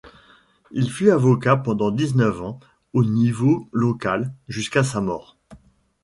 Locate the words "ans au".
2.41-3.03